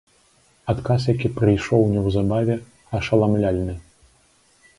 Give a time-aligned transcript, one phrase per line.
[0.71, 2.55] Адказ, які прыйшоў неўзабаве,
[3.01, 3.73] ашаламляльны.